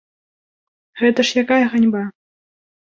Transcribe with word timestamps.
Гэта 1.03 1.27
ж 1.31 1.45
якая 1.45 1.61
ганьба. 1.77 2.05